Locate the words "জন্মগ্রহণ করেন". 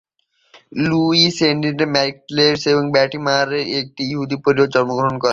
4.75-5.29